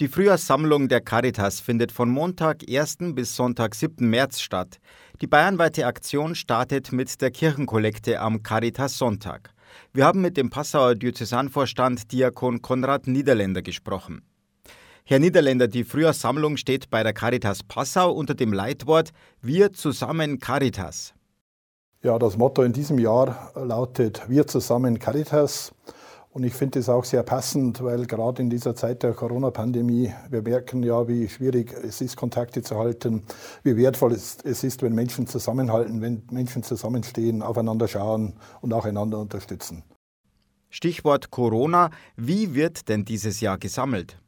Die 0.00 0.08
Frühjahrssammlung 0.08 0.88
der 0.88 1.00
Caritas 1.00 1.60
findet 1.60 1.92
von 1.92 2.10
Montag 2.10 2.64
1. 2.68 3.14
bis 3.14 3.36
Sonntag 3.36 3.76
7. 3.76 4.10
März 4.10 4.40
statt. 4.40 4.78
Die 5.20 5.28
bayernweite 5.28 5.86
Aktion 5.86 6.34
startet 6.34 6.90
mit 6.90 7.20
der 7.22 7.30
Kirchenkollekte 7.30 8.18
am 8.18 8.42
Caritas 8.42 8.98
Sonntag. 8.98 9.54
Wir 9.92 10.04
haben 10.04 10.20
mit 10.20 10.36
dem 10.36 10.50
Passauer 10.50 10.96
Diözesanvorstand 10.96 12.10
Diakon 12.10 12.60
Konrad 12.60 13.06
Niederländer 13.06 13.62
gesprochen. 13.62 14.22
Herr 15.04 15.20
Niederländer, 15.20 15.68
die 15.68 15.84
Frühjahrssammlung 15.84 16.56
steht 16.56 16.90
bei 16.90 17.04
der 17.04 17.12
Caritas 17.12 17.62
Passau 17.62 18.10
unter 18.10 18.34
dem 18.34 18.52
Leitwort 18.52 19.10
Wir 19.42 19.72
zusammen 19.72 20.40
Caritas. 20.40 21.14
Ja, 22.02 22.18
das 22.18 22.36
Motto 22.36 22.64
in 22.64 22.72
diesem 22.72 22.98
Jahr 22.98 23.52
lautet 23.54 24.28
Wir 24.28 24.48
zusammen 24.48 24.98
Caritas. 24.98 25.72
Und 26.34 26.42
ich 26.42 26.52
finde 26.52 26.80
es 26.80 26.88
auch 26.88 27.04
sehr 27.04 27.22
passend, 27.22 27.80
weil 27.84 28.06
gerade 28.06 28.42
in 28.42 28.50
dieser 28.50 28.74
Zeit 28.74 29.04
der 29.04 29.12
Corona-Pandemie, 29.12 30.12
wir 30.30 30.42
merken 30.42 30.82
ja, 30.82 31.06
wie 31.06 31.28
schwierig 31.28 31.72
es 31.72 32.00
ist, 32.00 32.16
Kontakte 32.16 32.60
zu 32.60 32.76
halten, 32.76 33.22
wie 33.62 33.76
wertvoll 33.76 34.10
es 34.10 34.42
ist, 34.42 34.82
wenn 34.82 34.96
Menschen 34.96 35.28
zusammenhalten, 35.28 36.00
wenn 36.00 36.24
Menschen 36.32 36.64
zusammenstehen, 36.64 37.40
aufeinander 37.40 37.86
schauen 37.86 38.34
und 38.62 38.72
auch 38.72 38.84
einander 38.84 39.20
unterstützen. 39.20 39.84
Stichwort 40.70 41.30
Corona. 41.30 41.90
Wie 42.16 42.56
wird 42.56 42.88
denn 42.88 43.04
dieses 43.04 43.40
Jahr 43.40 43.56
gesammelt? 43.56 44.18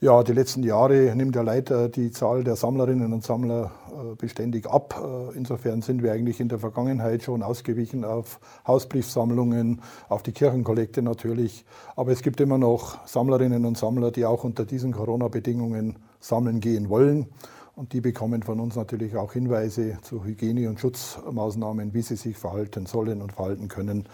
Ja, 0.00 0.24
die 0.24 0.32
letzten 0.32 0.64
Jahre 0.64 1.14
nimmt 1.14 1.36
ja 1.36 1.42
leider 1.42 1.88
die 1.88 2.10
Zahl 2.10 2.42
der 2.42 2.56
Sammlerinnen 2.56 3.12
und 3.12 3.22
Sammler 3.22 3.70
beständig 4.16 4.66
ab. 4.66 5.00
Äh, 5.02 5.36
insofern 5.36 5.82
sind 5.82 6.02
wir 6.02 6.12
eigentlich 6.12 6.40
in 6.40 6.48
der 6.48 6.58
Vergangenheit 6.58 7.22
schon 7.22 7.42
ausgewichen 7.42 8.04
auf 8.04 8.40
Hausbriefsammlungen, 8.66 9.80
auf 10.08 10.22
die 10.22 10.32
Kirchenkollekte 10.32 11.02
natürlich. 11.02 11.64
Aber 11.96 12.12
es 12.12 12.22
gibt 12.22 12.40
immer 12.40 12.58
noch 12.58 13.06
Sammlerinnen 13.06 13.64
und 13.64 13.76
Sammler, 13.78 14.10
die 14.10 14.24
auch 14.24 14.44
unter 14.44 14.64
diesen 14.64 14.92
Corona-Bedingungen 14.92 15.98
sammeln 16.20 16.60
gehen 16.60 16.88
wollen. 16.88 17.26
Und 17.74 17.92
die 17.92 18.00
bekommen 18.00 18.42
von 18.42 18.58
uns 18.58 18.74
natürlich 18.74 19.16
auch 19.16 19.34
Hinweise 19.34 19.98
zu 20.00 20.24
Hygiene- 20.24 20.68
und 20.68 20.80
Schutzmaßnahmen, 20.80 21.92
wie 21.92 22.02
sie 22.02 22.16
sich 22.16 22.38
verhalten 22.38 22.86
sollen 22.86 23.20
und 23.20 23.32
verhalten 23.32 23.68
können, 23.68 24.08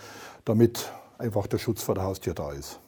damit 0.44 0.90
einfach 1.18 1.46
der 1.46 1.58
Schutz 1.58 1.82
vor 1.82 1.94
der 1.94 2.04
Haustür 2.04 2.34
da 2.34 2.50
ist. 2.50 2.81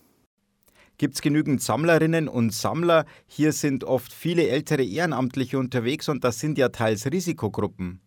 Gibt 0.97 1.15
es 1.15 1.23
genügend 1.23 1.61
Sammlerinnen 1.61 2.29
und 2.29 2.53
Sammler? 2.53 3.05
Hier 3.27 3.53
sind 3.53 3.83
oft 3.83 4.13
viele 4.13 4.49
ältere 4.49 4.85
Ehrenamtliche 4.85 5.59
unterwegs 5.59 6.09
und 6.09 6.23
das 6.23 6.39
sind 6.39 6.57
ja 6.57 6.69
teils 6.69 7.11
Risikogruppen. 7.11 8.04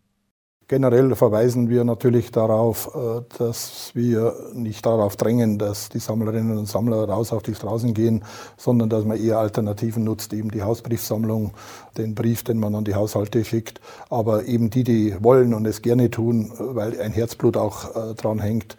Generell 0.68 1.16
verweisen 1.16 1.70
wir 1.70 1.82
natürlich 1.84 2.30
darauf, 2.30 2.94
äh, 2.94 3.22
dass 3.38 3.90
wir 3.94 4.34
nicht 4.52 4.84
darauf 4.84 5.16
drängen, 5.16 5.58
dass 5.58 5.88
die 5.88 5.98
Sammlerinnen 5.98 6.58
und 6.58 6.66
Sammler 6.66 7.08
raus 7.08 7.32
auf 7.32 7.42
die 7.42 7.54
Straßen 7.54 7.94
gehen, 7.94 8.22
sondern 8.58 8.90
dass 8.90 9.06
man 9.06 9.16
eher 9.16 9.38
Alternativen 9.38 10.04
nutzt, 10.04 10.34
eben 10.34 10.50
die 10.50 10.62
Hausbriefsammlung, 10.62 11.52
den 11.96 12.14
Brief, 12.14 12.44
den 12.44 12.60
man 12.60 12.74
an 12.74 12.84
die 12.84 12.94
Haushalte 12.94 13.46
schickt. 13.46 13.80
Aber 14.10 14.44
eben 14.44 14.68
die, 14.68 14.84
die 14.84 15.16
wollen 15.20 15.54
und 15.54 15.66
es 15.66 15.80
gerne 15.80 16.10
tun, 16.10 16.52
weil 16.58 17.00
ein 17.00 17.12
Herzblut 17.12 17.56
auch 17.56 17.96
äh, 17.96 18.14
dran 18.14 18.38
hängt, 18.38 18.76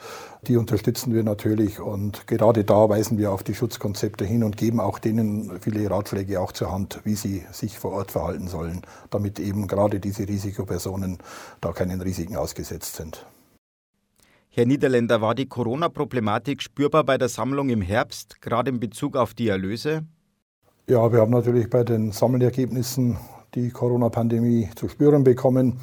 die 0.48 0.56
unterstützen 0.56 1.14
wir 1.14 1.24
natürlich 1.24 1.82
und 1.82 2.26
gerade 2.26 2.64
da 2.64 2.88
weisen 2.88 3.18
wir 3.18 3.32
auf 3.32 3.44
die 3.44 3.54
Schutzkonzepte 3.54 4.24
hin 4.24 4.44
und 4.44 4.56
geben 4.56 4.80
auch 4.80 4.98
denen 4.98 5.60
viele 5.60 5.90
Ratschläge 5.90 6.40
auch 6.40 6.54
zur 6.54 6.72
Hand, 6.72 7.02
wie 7.04 7.16
sie 7.16 7.44
sich 7.52 7.78
vor 7.78 7.92
Ort 7.92 8.12
verhalten 8.12 8.48
sollen, 8.48 8.82
damit 9.10 9.40
eben 9.40 9.68
gerade 9.68 10.00
diese 10.00 10.28
Risikopersonen 10.28 11.18
da 11.60 11.72
keinen 11.80 12.02
Risiken 12.02 12.36
ausgesetzt 12.36 12.98
sind. 12.98 13.26
Herr 14.50 14.66
Niederländer, 14.66 15.22
war 15.22 15.34
die 15.34 15.48
Corona-Problematik 15.48 16.62
spürbar 16.62 17.06
bei 17.06 17.18
der 17.18 17.30
Sammlung 17.30 17.70
im 17.70 17.82
Herbst, 17.82 18.42
gerade 18.42 18.70
in 18.70 18.82
Bezug 18.82 19.16
auf 19.16 19.34
die 19.34 19.48
Erlöse? 19.48 20.04
Ja, 20.90 21.10
wir 21.14 21.22
haben 21.22 21.32
natürlich 21.32 21.70
bei 21.70 21.86
den 21.86 22.12
Sammelergebnissen 22.12 23.18
die 23.56 23.70
Corona-Pandemie 23.70 24.70
zu 24.76 24.88
spüren 24.88 25.24
bekommen. 25.24 25.80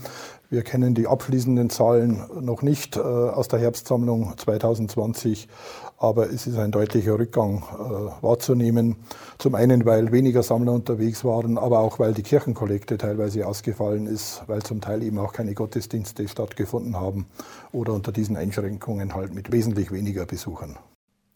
Wir 0.48 0.62
kennen 0.62 0.95
die 0.95 1.09
abschließenden 1.09 1.70
Zahlen 1.70 2.25
noch 2.41 2.62
nicht 2.62 2.96
äh, 2.96 3.01
aus 3.01 3.48
der 3.48 3.58
Herbstsammlung 3.58 4.35
2020, 4.36 5.48
aber 5.98 6.30
es 6.30 6.46
ist 6.46 6.57
ein 6.57 6.70
deutlicher 6.70 7.18
Rückgang 7.18 7.64
äh, 7.64 8.23
wahrzunehmen. 8.23 8.96
Zum 9.39 9.57
einen, 9.57 9.85
weil 9.85 10.13
weniger 10.13 10.45
Sammler 10.45 10.73
unterwegs 10.73 11.24
waren, 11.24 11.58
aber 11.58 11.80
auch, 11.80 11.98
weil 11.98 12.14
die 12.14 12.23
Kirchenkollekte 12.23 12.96
teilweise 12.96 13.45
ausgefallen 13.45 14.07
ist, 14.07 14.45
weil 14.46 14.63
zum 14.63 14.80
Teil 14.80 15.02
eben 15.02 15.19
auch 15.19 15.33
keine 15.33 15.55
Gottesdienste 15.55 16.29
stattgefunden 16.29 16.96
haben 16.96 17.27
oder 17.73 17.92
unter 17.92 18.13
diesen 18.13 18.36
Einschränkungen 18.36 19.14
halt 19.14 19.35
mit 19.35 19.51
wesentlich 19.51 19.90
weniger 19.90 20.27
Besuchern. 20.27 20.77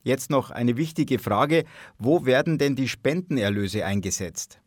Jetzt 0.03 0.31
noch 0.31 0.51
eine 0.51 0.77
wichtige 0.77 1.19
Frage. 1.19 1.65
Wo 1.99 2.25
werden 2.25 2.59
denn 2.59 2.77
die 2.77 2.89
Spendenerlöse 2.89 3.85
eingesetzt? 3.85 4.61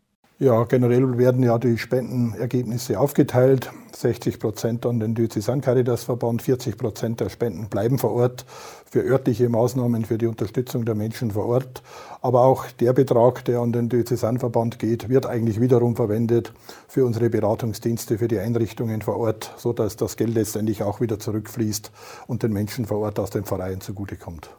Ja, 0.44 0.66
generell 0.66 1.18
werden 1.18 1.42
ja 1.42 1.58
die 1.58 1.78
Spendenergebnisse 1.78 3.00
aufgeteilt. 3.00 3.72
60 3.96 4.40
Prozent 4.40 4.86
an 4.86 5.00
den 5.00 5.16
Diözesan 5.16 5.62
Caritas 5.62 6.04
Verband, 6.04 6.42
40 6.42 6.78
Prozent 6.78 7.22
der 7.22 7.30
Spenden 7.30 7.70
bleiben 7.70 7.98
vor 7.98 8.12
Ort 8.12 8.44
für 8.84 9.00
örtliche 9.00 9.48
Maßnahmen 9.48 10.04
für 10.04 10.18
die 10.18 10.26
Unterstützung 10.26 10.84
der 10.84 10.96
Menschen 10.96 11.31
vor 11.31 11.46
Ort. 11.46 11.81
Aber 12.22 12.42
auch 12.42 12.66
der 12.72 12.92
Betrag, 12.92 13.46
der 13.46 13.59
an 13.59 13.72
den 13.72 13.88
Diözesanverband 13.88 14.80
geht, 14.80 15.08
wird 15.08 15.28
eigentlich 15.28 15.62
wiederum 15.62 15.96
verwendet 15.96 16.52
für 16.90 17.06
unsere 17.06 17.30
Beratungsdienste, 17.30 18.18
für 18.18 18.28
die 18.28 18.40
Einrichtungen 18.40 19.02
vor 19.02 19.16
Ort, 19.16 19.54
sodass 19.56 19.96
das 19.96 20.18
Geld 20.18 20.34
letztendlich 20.34 20.84
auch 20.84 21.00
wieder 21.00 21.20
zurückfließt 21.20 21.90
und 22.28 22.44
den 22.44 22.52
Menschen 22.52 22.84
vor 22.84 22.98
Ort 22.98 23.18
aus 23.18 23.30
den 23.30 23.46
Vereinen 23.46 23.80
zugutekommt. 23.80 24.50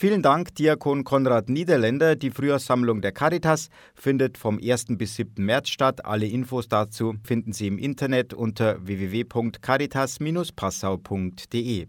Vielen 0.00 0.22
Dank, 0.22 0.54
Diakon 0.54 1.04
Konrad 1.04 1.50
Niederländer. 1.50 2.16
Die 2.16 2.30
Frühjahrssammlung 2.30 3.02
der 3.02 3.12
Caritas 3.12 3.68
findet 3.94 4.38
vom 4.38 4.58
1. 4.58 4.96
bis 4.96 5.16
7. 5.16 5.44
März 5.44 5.68
statt. 5.68 6.06
Alle 6.06 6.24
Infos 6.24 6.68
dazu 6.68 7.16
finden 7.22 7.52
Sie 7.52 7.66
im 7.66 7.76
Internet 7.76 8.32
unter 8.32 8.78
www.caritas-passau.de. 8.86 11.86